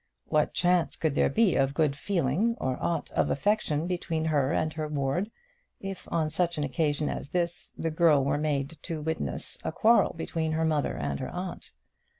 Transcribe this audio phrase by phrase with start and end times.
[0.29, 4.73] What chance could there be of good feeling, of aught of affection between her and
[4.73, 5.29] her ward,
[5.79, 9.71] if on such an occasion as this the girl were made the witness of a
[9.71, 11.73] quarrel between her mother and her aunt?